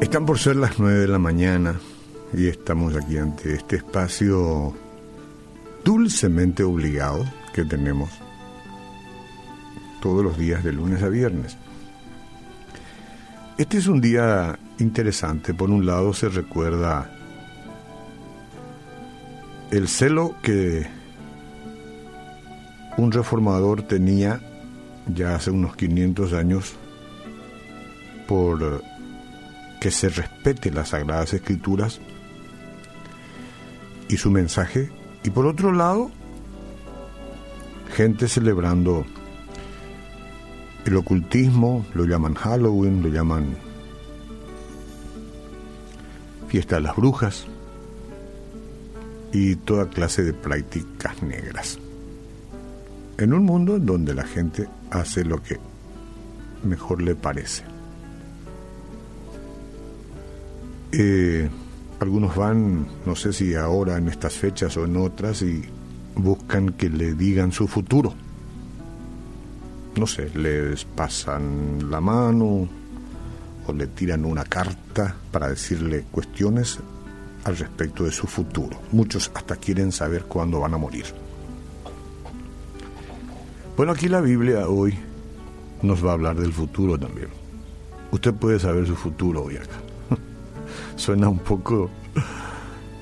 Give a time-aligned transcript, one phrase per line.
[0.00, 1.78] Están por ser las nueve de la mañana
[2.32, 4.74] y estamos aquí ante este espacio
[5.84, 8.10] dulcemente obligado que tenemos
[10.00, 11.56] todos los días de lunes a viernes.
[13.58, 15.52] Este es un día interesante.
[15.52, 17.10] Por un lado se recuerda
[19.70, 20.86] el celo que
[22.96, 24.40] un reformador tenía
[25.06, 26.74] ya hace unos 500 años
[28.28, 28.84] por
[29.80, 32.00] que se respete las sagradas escrituras
[34.08, 34.90] y su mensaje
[35.24, 36.10] y por otro lado
[37.94, 39.04] gente celebrando
[40.84, 43.56] el ocultismo, lo llaman Halloween, lo llaman
[46.48, 47.46] fiesta de las brujas
[49.32, 51.78] y toda clase de prácticas negras.
[53.18, 55.58] En un mundo en donde la gente hace lo que
[56.64, 57.67] mejor le parece.
[60.92, 61.48] Eh,
[62.00, 65.62] algunos van, no sé si ahora en estas fechas o en otras, y
[66.14, 68.14] buscan que le digan su futuro.
[69.96, 72.68] No sé, les pasan la mano
[73.66, 76.78] o le tiran una carta para decirle cuestiones
[77.44, 78.80] al respecto de su futuro.
[78.92, 81.04] Muchos hasta quieren saber cuándo van a morir.
[83.76, 84.96] Bueno, aquí la Biblia hoy
[85.82, 87.28] nos va a hablar del futuro también.
[88.10, 89.87] Usted puede saber su futuro hoy acá.
[90.98, 91.88] Suena un poco,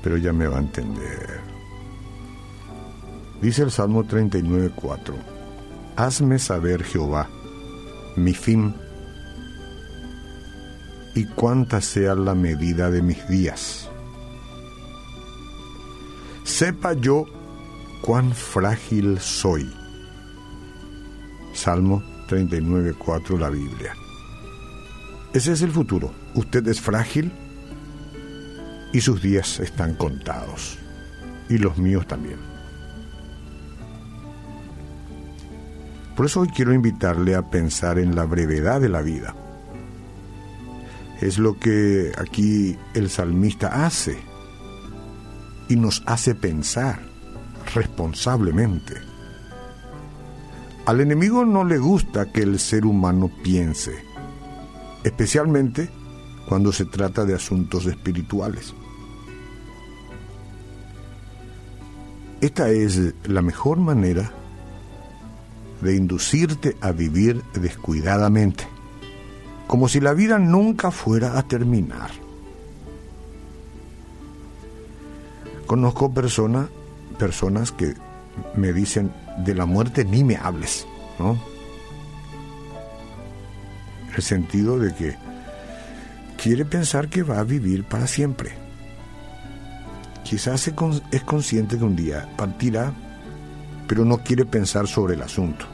[0.00, 1.40] pero ya me va a entender.
[3.42, 5.12] Dice el Salmo 39.4,
[5.96, 7.28] Hazme saber, Jehová,
[8.16, 8.72] mi fin
[11.16, 13.88] y cuánta sea la medida de mis días.
[16.44, 17.26] Sepa yo
[18.02, 19.68] cuán frágil soy.
[21.54, 23.94] Salmo 39.4, la Biblia.
[25.34, 26.12] Ese es el futuro.
[26.36, 27.32] Usted es frágil
[28.92, 30.78] y sus días están contados.
[31.48, 32.38] Y los míos también.
[36.16, 39.34] Por eso hoy quiero invitarle a pensar en la brevedad de la vida.
[41.20, 44.18] Es lo que aquí el salmista hace
[45.68, 47.00] y nos hace pensar
[47.74, 48.94] responsablemente.
[50.86, 54.04] Al enemigo no le gusta que el ser humano piense,
[55.04, 55.88] especialmente
[56.48, 58.74] cuando se trata de asuntos espirituales.
[62.40, 64.30] Esta es la mejor manera
[65.80, 68.66] de inducirte a vivir descuidadamente,
[69.66, 72.10] como si la vida nunca fuera a terminar.
[75.66, 76.68] Conozco personas
[77.20, 77.94] personas que
[78.56, 79.12] me dicen,
[79.44, 80.86] de la muerte ni me hables,
[81.18, 81.38] ¿no?
[84.16, 85.16] El sentido de que
[86.42, 88.52] quiere pensar que va a vivir para siempre.
[90.30, 90.72] Quizás
[91.10, 92.92] es consciente que un día partirá,
[93.88, 95.64] pero no quiere pensar sobre el asunto.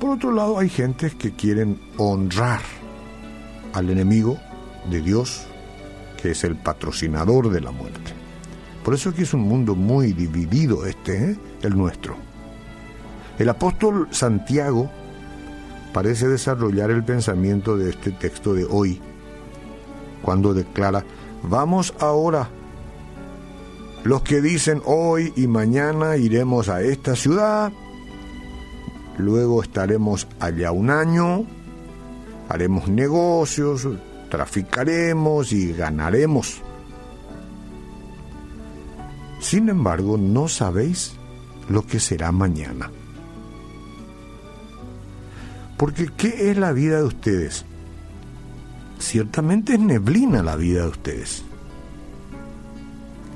[0.00, 2.62] Por otro lado, hay gentes que quieren honrar
[3.74, 4.38] al enemigo
[4.90, 5.46] de Dios,
[6.20, 8.10] que es el patrocinador de la muerte.
[8.84, 11.36] Por eso es que es un mundo muy dividido este, ¿eh?
[11.62, 12.16] el nuestro.
[13.38, 14.90] El apóstol Santiago
[15.92, 19.00] parece desarrollar el pensamiento de este texto de hoy,
[20.22, 21.04] cuando declara,
[21.44, 22.50] vamos ahora,
[24.06, 27.72] los que dicen hoy y mañana iremos a esta ciudad,
[29.18, 31.44] luego estaremos allá un año,
[32.48, 33.88] haremos negocios,
[34.30, 36.62] traficaremos y ganaremos.
[39.40, 41.14] Sin embargo, no sabéis
[41.68, 42.92] lo que será mañana.
[45.76, 47.64] Porque ¿qué es la vida de ustedes?
[49.00, 51.44] Ciertamente es neblina la vida de ustedes,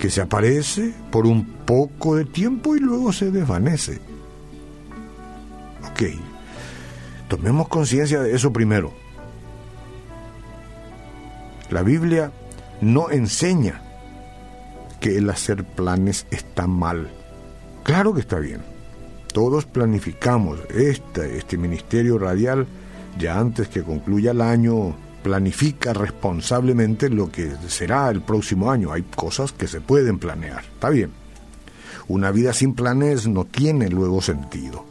[0.00, 4.00] que se aparece por un poco de tiempo y luego se desvanece.
[5.90, 6.18] Ok,
[7.28, 8.94] tomemos conciencia de eso primero.
[11.68, 12.32] La Biblia
[12.80, 13.82] no enseña
[15.00, 17.10] que el hacer planes está mal.
[17.82, 18.62] Claro que está bien.
[19.34, 20.60] Todos planificamos.
[20.70, 22.66] Este, este ministerio radial,
[23.18, 28.92] ya antes que concluya el año, planifica responsablemente lo que será el próximo año.
[28.92, 30.64] Hay cosas que se pueden planear.
[30.64, 31.10] Está bien.
[32.08, 34.84] Una vida sin planes no tiene luego sentido.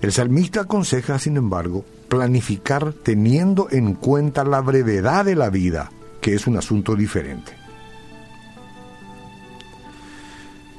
[0.00, 5.90] El salmista aconseja, sin embargo, planificar teniendo en cuenta la brevedad de la vida,
[6.20, 7.52] que es un asunto diferente.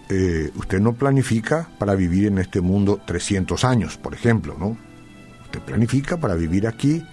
[0.09, 4.75] Eh, usted no planifica para vivir en este mundo 300 años, por ejemplo, ¿no?
[5.43, 7.03] Usted planifica para vivir aquí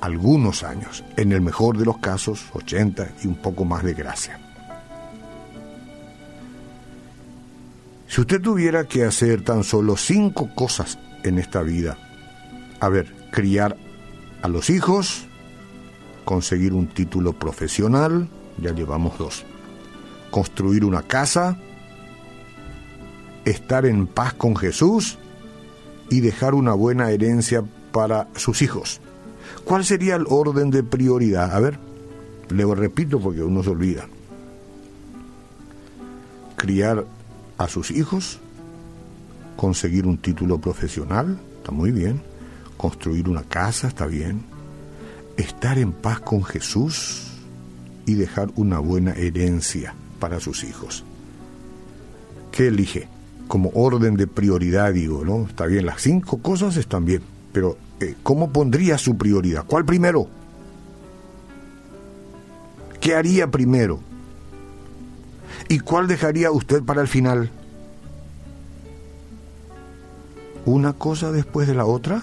[0.00, 4.38] algunos años, en el mejor de los casos 80 y un poco más de gracia.
[8.06, 11.96] Si usted tuviera que hacer tan solo cinco cosas en esta vida,
[12.80, 13.76] a ver, criar
[14.42, 15.26] a los hijos,
[16.24, 19.44] conseguir un título profesional, ya llevamos dos,
[20.30, 21.56] construir una casa,
[23.44, 25.18] estar en paz con Jesús
[26.08, 27.62] y dejar una buena herencia
[27.92, 29.00] para sus hijos.
[29.64, 31.54] ¿Cuál sería el orden de prioridad?
[31.54, 31.78] A ver,
[32.50, 34.06] le repito porque uno se olvida.
[36.56, 37.06] Criar
[37.58, 38.38] a sus hijos,
[39.56, 42.20] conseguir un título profesional, está muy bien,
[42.76, 44.42] construir una casa, está bien,
[45.36, 47.28] estar en paz con Jesús
[48.06, 51.04] y dejar una buena herencia para sus hijos.
[52.52, 53.08] ¿Qué elige?
[53.48, 55.46] Como orden de prioridad, digo, ¿no?
[55.46, 59.64] Está bien, las cinco cosas están bien, pero eh, ¿cómo pondría su prioridad?
[59.66, 60.28] ¿Cuál primero?
[63.00, 64.00] ¿Qué haría primero?
[65.68, 67.50] ¿Y cuál dejaría usted para el final?
[70.64, 72.22] ¿Una cosa después de la otra?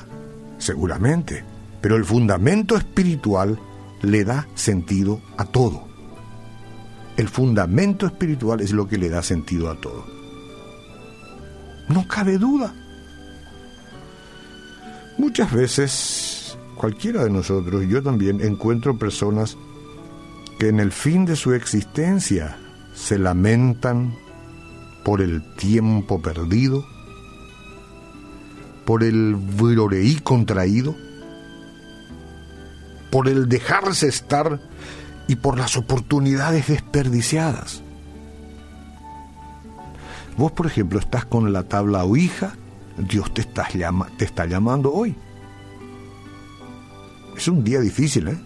[0.59, 1.43] Seguramente,
[1.81, 3.59] pero el fundamento espiritual
[4.01, 5.87] le da sentido a todo.
[7.17, 10.05] El fundamento espiritual es lo que le da sentido a todo.
[11.89, 12.75] No cabe duda.
[15.17, 19.57] Muchas veces, cualquiera de nosotros, yo también, encuentro personas
[20.59, 22.57] que en el fin de su existencia
[22.93, 24.15] se lamentan
[25.03, 26.85] por el tiempo perdido,
[28.85, 30.95] por el viroreí contraído,
[33.11, 34.59] por el dejarse estar
[35.27, 37.81] y por las oportunidades desperdiciadas.
[40.37, 42.53] Vos, por ejemplo, estás con la tabla o hija,
[42.97, 45.15] Dios te está, llamando hoy.
[47.35, 48.37] Es un día difícil, ¿eh?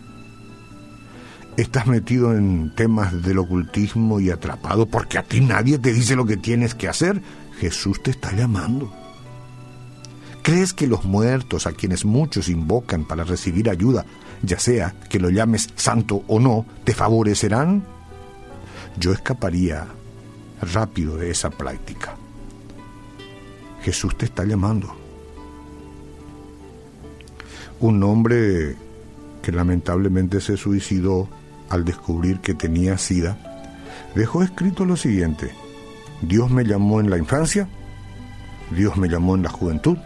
[1.58, 6.26] Estás metido en temas del ocultismo y atrapado porque a ti nadie te dice lo
[6.26, 7.22] que tienes que hacer.
[7.60, 8.92] Jesús te está llamando.
[10.44, 14.06] ¿Crees que los muertos, a quienes muchos invocan para recibir ayuda,
[14.42, 17.84] ya sea que lo llames santo o no, te favorecerán?
[18.98, 19.88] Yo escaparía
[20.62, 22.16] rápido de esa práctica.
[23.84, 24.96] Jesús te está llamando.
[27.80, 28.76] Un hombre
[29.42, 31.28] que lamentablemente se suicidó
[31.70, 33.38] al descubrir que tenía sida,
[34.14, 35.52] dejó escrito lo siguiente,
[36.22, 37.68] Dios me llamó en la infancia,
[38.76, 39.98] Dios me llamó en la juventud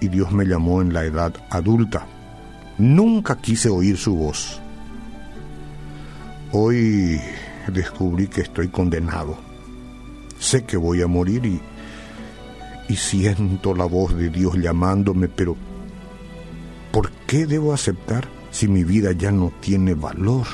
[0.00, 2.06] y Dios me llamó en la edad adulta.
[2.78, 4.60] Nunca quise oír su voz.
[6.52, 7.20] Hoy
[7.68, 9.43] descubrí que estoy condenado.
[10.44, 11.58] Sé que voy a morir y,
[12.86, 15.56] y siento la voz de Dios llamándome, pero
[16.92, 20.46] ¿por qué debo aceptar si mi vida ya no tiene valor?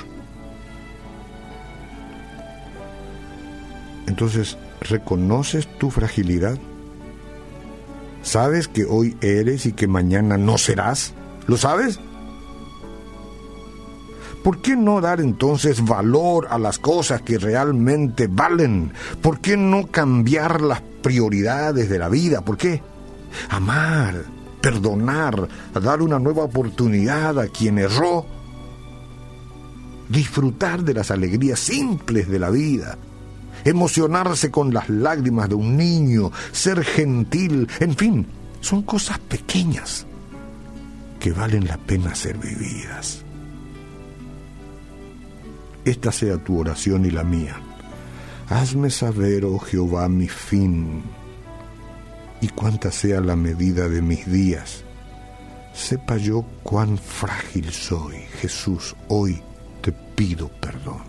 [4.07, 6.57] Entonces, ¿reconoces tu fragilidad?
[8.23, 11.15] ¿Sabes que hoy eres y que mañana no serás?
[11.49, 11.99] ¿Lo sabes?
[14.43, 18.93] ¿Por qué no dar entonces valor a las cosas que realmente valen?
[19.21, 22.41] ¿Por qué no cambiar las prioridades de la vida?
[22.41, 22.83] ¿Por qué?
[23.51, 24.25] Amar,
[24.61, 28.25] perdonar, dar una nueva oportunidad a quien erró.
[30.09, 32.97] Disfrutar de las alegrías simples de la vida
[33.65, 38.27] emocionarse con las lágrimas de un niño, ser gentil, en fin,
[38.61, 40.07] son cosas pequeñas
[41.19, 43.25] que valen la pena ser vividas.
[45.85, 47.61] Esta sea tu oración y la mía.
[48.49, 51.03] Hazme saber, oh Jehová, mi fin
[52.41, 54.85] y cuánta sea la medida de mis días.
[55.73, 58.17] Sepa yo cuán frágil soy.
[58.41, 59.41] Jesús, hoy
[59.83, 61.03] te pido perdón.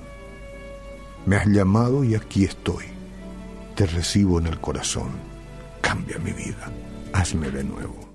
[1.26, 2.86] Me has llamado y aquí estoy.
[3.76, 5.12] Te recibo en el corazón.
[5.82, 6.72] Cambia mi vida.
[7.14, 8.11] Hazme de nuevo.